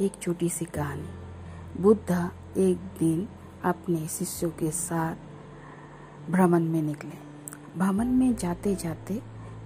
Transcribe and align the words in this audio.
एक 0.00 0.12
छोटी 0.22 0.48
सी 0.48 0.64
कहानी। 0.64 1.82
बुद्धा 1.82 2.30
एक 2.56 2.78
दिन 2.98 3.26
अपने 3.64 4.06
शिष्यों 4.08 4.50
के 4.50 4.70
साथ 4.70 6.30
भ्रमण 6.30 6.62
में 6.62 6.80
निकले। 6.82 7.18
भ्रमण 7.78 8.06
में 8.08 8.34
जाते 8.36 8.74
जाते 8.74 9.20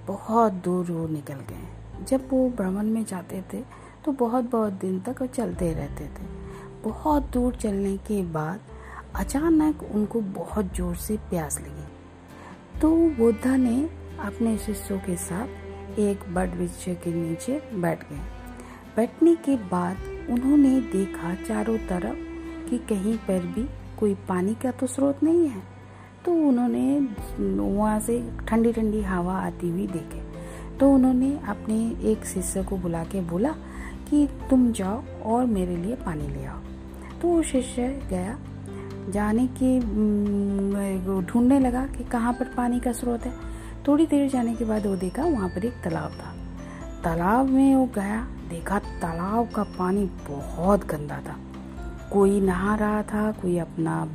बहुत 0.07 0.53
दूर 0.65 0.91
वो 0.91 1.07
निकल 1.09 1.41
गए। 1.51 2.05
जब 2.05 2.29
वो 2.31 2.49
भ्रमण 2.51 2.87
में 2.87 3.05
जाते 3.05 3.43
थे 3.53 3.63
तो 4.05 4.13
बहुत 4.15 4.51
बहुत 4.51 4.73
दिन 4.73 4.99
तक 5.01 5.23
वो 5.23 5.27
चलते 5.29 5.73
रहते 5.73 6.05
थे। 6.09 6.27
बहुत 6.85 7.31
दूर 7.33 7.55
चलने 7.55 7.97
के 8.07 8.23
बाद 8.33 8.61
अचानक 9.17 9.83
उनको 9.85 10.21
बहुत 10.21 10.75
ज़ोर 10.77 10.97
से 10.97 11.17
प्यास 11.31 11.61
लगी। 11.61 12.81
तो 12.81 12.95
बुद्धा 13.17 13.57
ने 13.57 13.83
अपने 14.21 14.57
शिष्यों 14.59 14.99
के 14.99 15.17
साथ 15.17 15.99
एक 15.99 16.33
बड़ 16.35 16.49
वृक्ष 16.49 16.85
के 16.85 17.15
नीचे 17.15 17.61
बैठ 17.75 18.09
गए। 18.11 18.21
बैठने 18.97 19.35
के 19.37 19.57
बाद 19.71 19.97
उन्होंने 20.31 20.81
देखा 20.93 21.35
चारों 21.45 21.77
तरफ़ 21.89 22.69
कि 22.71 22.79
कहीं 22.89 23.17
पर 23.19 23.47
भी 23.47 23.67
कोई 23.99 24.15
पानी 24.29 24.55
का 24.55 24.71
तो 24.71 24.87
स्रोत 24.87 25.23
नहीं 25.23 25.47
है। 25.49 25.63
तो 26.25 26.33
उन्होंने 26.49 26.99
वहाँ 27.39 27.99
से 28.01 28.19
ठंडी 28.49 28.73
ठंडी 28.73 29.01
हवा 29.03 29.35
आती 29.37 29.71
हुई 29.71 29.87
देखे। 29.87 30.23
तो 30.79 30.91
उन्होंने 30.91 31.31
अपने 31.49 31.77
एक 32.11 32.25
शिष्य 32.25 32.63
को 32.65 32.77
बुला 32.77 33.05
के 33.05 33.21
बोला 33.21 33.53
कि 34.11 34.27
तुम 34.51 34.71
जाओ 34.73 35.03
और 35.25 35.47
मेरे 35.47 35.77
लिए 35.77 35.95
पानी 35.97 36.29
ले 36.29 36.45
आओ। 36.45 36.59
तो 37.23 37.29
वो 37.29 37.43
शिष्य 37.43 37.89
गया, 38.11 38.39
जाने 39.11 39.47
के 39.63 39.79
ढूँढने 41.23 41.59
लगा 41.61 41.87
कि 41.87 42.05
कहाँ 42.05 42.33
पर 42.33 42.53
पानी 42.57 42.81
का 42.81 42.93
स्रोत 42.93 43.27
है। 43.27 43.33
थोड़ी 43.89 44.07
देर 44.07 44.29
जाने 44.31 44.55
के 44.55 44.65
बाद 44.65 44.87
वो 44.87 44.97
देखा 44.97 45.25
वहाँ 45.25 45.49
पर 45.49 45.65
एक 45.65 45.75
तालाब 45.85 46.13
था। 46.13 46.35
तालाब 47.05 47.47
में 47.47 47.75
वो 47.77 47.87
गया 47.95 48.27
देखा 48.49 48.79
तालाब 48.79 49.51
का 49.51 49.63
पानी 49.63 50.05
बहुत 50.05 50.87
गंदा 50.87 51.17
था। 51.17 51.37
कोई 52.13 52.41
नहा 52.41 52.75
रहा 52.77 53.03
था, 53.03 53.33
कोई 53.33 53.59
अपना 53.59 54.09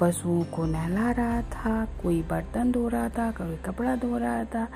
पशुओं 0.00 0.44
को 0.44 0.64
नहला 0.64 1.10
रहा 1.10 1.42
था, 1.42 1.84
कोई 2.02 2.22
बर्तन 2.22 2.72
धो 2.72 2.88
रहा 2.88 3.08
था, 3.08 3.30
कोई 3.30 3.56
कपड़ा 3.56 3.96
धो 3.96 4.18
रहा 4.18 4.44
था। 4.44 4.68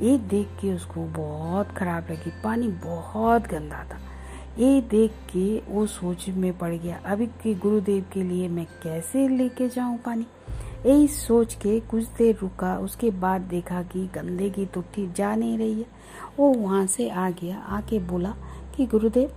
ये 0.00 0.18
देख 0.18 0.46
के 0.60 0.74
उसको 0.74 1.04
बहुत 1.06 1.68
खराब 1.68 2.06
लगी। 2.10 2.32
पानी 2.44 2.68
बहुत 2.68 3.42
गंदा 3.42 3.84
था। 3.84 3.98
ये 4.58 4.80
देख 4.80 5.10
के 5.32 5.62
वो 5.68 5.86
सोच 5.86 6.28
में 6.28 6.58
पड़ 6.58 6.72
गया, 6.74 7.00
अभी 7.04 7.26
के 7.26 7.54
गुरुदेव 7.54 8.04
के 8.12 8.22
लिए 8.22 8.48
मैं 8.48 8.66
कैसे 8.82 9.28
लेके 9.28 9.68
जाऊँ 9.68 9.98
पानी? 9.98 10.26
यही 10.86 11.08
सोच 11.08 11.54
के 11.54 11.80
कुछ 11.80 12.04
देर 12.04 12.38
रुका। 12.42 12.78
उसके 12.78 13.10
बाद 13.10 13.40
देखा 13.40 13.82
कि 13.82 14.06
गंदे 14.06 14.50
की 14.50 14.66
तुट्ठी 14.66 15.12
जा 15.12 15.34
नहीं 15.34 15.58
रही 15.58 15.80
है। 15.80 15.86
वो 16.38 16.54
वहाँ 16.54 16.86
से 16.86 17.10
आ 17.10 17.30
गया। 17.30 17.58
आके 17.58 17.98
बोला 17.98 18.34
कि, 18.76 18.86
गुरुदेव, 18.86 19.32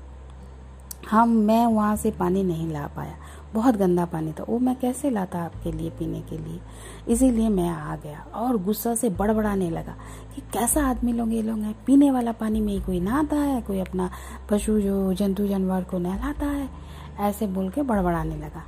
हम, 1.11 1.29
मैं 1.29 1.65
वहाँ 1.65 1.95
से 1.95 2.11
पानी 2.11 2.43
नहीं 2.43 2.73
ला 2.73 2.87
पाया। 2.87 3.15
बहुत 3.53 3.75
गंदा 3.75 4.05
पानी 4.05 4.31
था। 4.31 4.45
वो 4.49 4.59
मैं 4.59 4.79
कैसे 4.79 5.09
लाता 5.09 5.39
आपके 5.39 5.71
लिए 5.71 5.89
पीने 5.89 6.21
के 6.21 6.37
लिए? 6.37 6.59
इसीलिए 7.09 7.49
मैं 7.49 7.69
आ 7.69 7.95
गया 7.95 8.25
और 8.35 8.57
गुस्सा 8.57 8.95
से 8.95 9.09
बड़बड़ाने 9.09 9.69
लगा 9.69 9.95
कि 10.35 10.41
कैसा 10.41 10.85
आदमी 10.85 11.13
लोग 11.13 11.33
ये 11.33 11.41
लोग 11.41 11.59
हैं। 11.59 11.75
पीने 11.85 12.11
वाला 12.11 12.31
पानी 12.31 12.61
में 12.61 12.73
ही 12.73 12.81
कोई 12.81 12.99
नहाता 12.99 13.35
है, 13.35 13.61
कोई 13.61 13.79
अपना 13.79 14.09
पशु 14.49 14.81
जो 14.81 15.13
जंतु 15.13 15.47
जानवर 15.47 15.83
को 15.83 15.97
नहलाता 15.97 16.45
है। 16.45 16.69
ऐसे 17.19 17.47
बोल 17.47 17.69
के 17.69 17.81
बड़बड़ाने 17.81 18.35
लगा। 18.35 18.63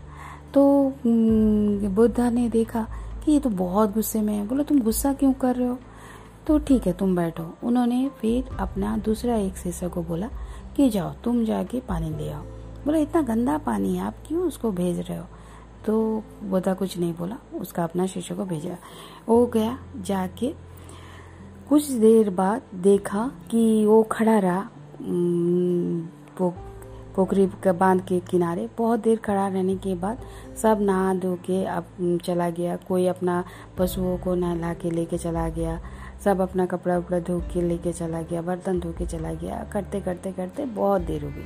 तो 0.53 0.93
हम्म, 1.05 1.87
बुद्धा 1.87 2.29
ने 2.29 2.49
देखा 2.49 2.87
कि 3.25 3.31
ये 3.31 3.39
तो 3.39 3.49
बहुत 3.49 3.93
गुस्से 3.93 4.21
में 4.21 4.33
है। 4.33 4.47
बोलो 4.47 4.63
तुम 4.63 4.79
गुस्सा 4.79 5.13
क्यों 5.13 5.33
कर 5.33 5.55
रहे 5.55 5.67
हो? 5.67 5.77
तो 6.47 6.59
ठीक 6.59 6.87
है 6.87 6.93
तुम 6.93 7.15
बैठो। 7.15 7.53
उन्होंने 7.63 8.11
फिर 8.21 8.57
अपना 8.59 8.97
दूसरा 8.97 9.35
एक 9.35 9.57
शिष्य 9.57 9.89
को 9.89 10.03
बोला 10.03 10.29
कि 10.75 10.89
जाओ 10.89 11.13
तुम 11.23 11.45
जाके 11.45 11.79
पानी 11.79 12.09
ले 12.09 12.31
आओ। 12.31 12.41
बोला 12.85 12.97
इतना 12.97 13.21
गंदा 13.21 13.57
पानी 13.57 13.95
है 13.95 14.03
आप 14.03 14.15
क्यों 14.27 14.41
उसको 14.43 14.71
भेज 14.71 14.99
रहे 14.99 15.17
हो? 15.17 15.25
तो 15.85 16.23
बुद्धा 16.43 16.73
कुछ 16.73 16.97
नहीं 16.97 17.13
बोला 17.13 17.37
उसका 17.59 17.83
अपना 17.83 18.05
शिष्य 18.05 18.35
को 18.35 18.45
भेजा। 18.45 18.77
वो 19.29 19.45
गया 19.45 19.79
जाके 20.01 20.53
कुछ 21.69 21.91
देर 21.91 22.29
बाद 22.29 22.61
देखा 22.75 23.31
कि 23.51 23.85
वो 23.85 24.03
खड़ा 24.03 24.39
रहा। 24.39 24.69
पोखरी 27.15 27.47
का 27.63 27.73
बाँध 27.73 28.01
के 28.01 28.19
किनारे 28.19 28.69
बहुत 28.77 28.99
देर 28.99 29.17
खड़ा 29.17 29.47
रहने 29.47 29.75
के 29.75 29.95
बाद 29.95 30.17
सब 30.57 30.77
नहा 30.81 31.13
धो 31.13 31.35
के 31.35 31.63
अब 31.65 32.19
चला 32.23 32.49
गया। 32.49 32.75
कोई 32.75 33.07
अपना 33.07 33.43
पशुओं 33.77 34.17
को 34.17 34.35
नहला 34.35 34.73
के 34.73 34.91
लेके 34.91 35.17
चला 35.17 35.49
गया। 35.49 35.79
सब 36.23 36.41
अपना 36.41 36.65
कपड़ा 36.65 36.97
उपड़ा 36.97 37.19
धो 37.19 37.39
के 37.39 37.61
लेके 37.61 37.93
चला 37.93 38.21
गया, 38.21 38.41
बर्तन 38.41 38.79
धो 38.79 38.91
के 38.91 39.05
चला 39.05 39.33
गया। 39.33 39.65
करते 39.73 40.01
करते 40.01 40.31
करते 40.31 40.65
बहुत 40.65 41.01
देर 41.01 41.23
हो 41.25 41.29
गई। 41.29 41.45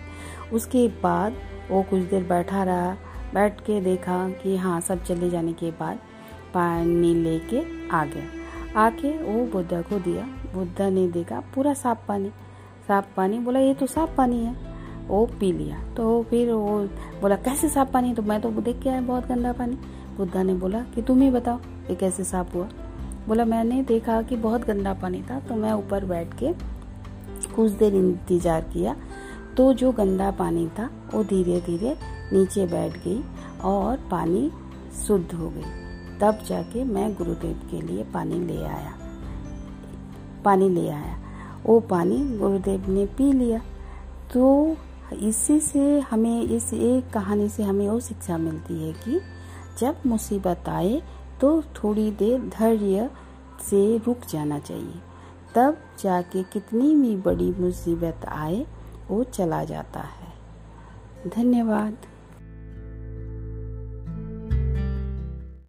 उसके 0.53 0.87
बाद 0.87 1.33
वो 1.71 1.83
कुछ 1.83 2.01
देर 2.01 2.23
बैठा 2.23 2.63
रहा, 2.63 2.95
बैठ 3.33 3.61
के 3.61 3.81
देखा 3.81 4.29
कि 4.29 4.57
हाँ 4.57 4.81
सब 4.81 5.03
चले 5.03 5.29
जाने 5.29 5.53
के 5.53 5.71
बाद 5.71 5.99
पानी 6.53 7.13
लेके 7.13 7.89
आ 7.89 8.05
गया। 8.05 8.81
आके 8.81 9.17
वो 9.23 9.45
बुद्धा 9.45 9.81
को 9.81 9.99
दिया। 9.99 10.23
बुद्धा 10.53 10.89
ने 10.89 11.07
देखा, 11.07 11.39
पूरा 11.39 11.73
साफ़ 11.73 12.07
पानी। 12.07 12.29
साफ़ 12.87 13.05
पानी? 13.17 13.39
बोला, 13.39 13.59
ये 13.59 13.73
तो 13.73 13.85
साफ़ 13.85 14.15
पानी 14.15 14.45
है। 14.45 14.74
वो 15.07 15.25
पी 15.39 15.51
लिया। 15.51 15.83
तो 15.95 16.23
फिर 16.29 16.51
वो 16.51 16.79
बोला, 17.21 17.35
कैसे 17.35 17.69
साफ़ 17.69 17.91
पानी 17.91 18.13
तो 18.13 18.21
मैं 18.21 18.39
तो 18.41 18.49
देख 18.51 18.81
के 18.81 18.89
आया 18.89 19.01
बहुत 19.01 19.27
गंदा 19.27 19.51
पानी। 19.53 19.77
बुद्धा 20.17 20.43
ने 20.43 20.53
बोला, 20.53 20.81
कि 20.95 21.01
तुम 21.01 21.21
ही 21.21 21.29
बताओ 21.31 21.59
ये 21.89 21.95
कैसे 21.95 22.23
साफ़ 22.23 22.53
हुआ? 22.53 22.67
बोला, 23.27 23.45
मैंने 23.45 23.81
देखा 23.83 24.21
कि 24.21 24.35
बहुत 24.37 24.65
गंदा 24.65 24.93
पानी 24.93 25.21
था 25.21 25.39
तो 25.39 25.55
मैं 25.55 25.71
ऊपर 25.73 26.05
बैठ 26.05 26.33
के 26.33 26.53
कुछ 27.55 27.71
देर 27.71 27.95
इंतज़ार 27.95 28.61
किया। 28.73 28.95
तो 29.57 29.71
जो 29.73 29.91
गंदा 29.91 30.29
पानी 30.31 30.67
था, 30.69 30.89
वो 31.13 31.23
धीरे 31.23 31.59
धीरे 31.61 31.95
नीचे 32.33 32.65
बैठ 32.65 32.97
गई 33.03 33.21
और 33.63 33.97
पानी 34.11 34.49
शुद्ध 35.07 35.33
हो 35.33 35.49
गई। 35.49 35.83
तब 36.19 36.39
जाके 36.47 36.83
मैं 36.83 37.13
गुरुदेव 37.13 37.59
के 37.71 37.81
लिए 37.81 38.03
पानी 38.13 38.39
ले 38.41 38.63
आया। 38.63 38.93
पानी 40.45 40.69
ले 40.69 40.87
आया। 40.89 41.15
वो 41.65 41.79
पानी 41.79 42.17
गुरुदेव 42.37 42.89
ने 42.89 43.05
पी 43.17 43.31
लिया। 43.33 43.59
तो 44.33 44.45
इसी 45.13 45.59
से 45.59 45.99
हमें, 45.99 46.41
इस 46.41 46.73
एक 46.73 47.09
कहानी 47.09 47.49
से 47.49 47.63
हमें 47.63 47.89
वो 47.89 47.99
शिक्षा 47.99 48.37
मिलती 48.37 48.87
है 48.87 48.93
कि 48.93 49.21
जब 49.79 49.95
मुसीबत 50.05 50.69
आए 50.69 51.01
तो 51.41 51.61
थोड़ी 51.61 52.11
देर 52.11 52.41
धैर्य 52.41 53.09
से 53.61 53.97
रुक 53.97 54.25
जाना 54.29 54.59
चाहिए। 54.59 55.01
तब 55.55 55.77
जाके 56.03 56.43
कितनी 56.43 56.95
भी 56.95 57.15
बड़ी 57.15 57.51
मुसीबत 57.51 58.25
आए, 58.27 58.65
वो 59.09 59.23
चला 59.23 59.63
जाता 59.63 59.99
है। 59.99 60.33
धन्यवाद। 61.29 61.97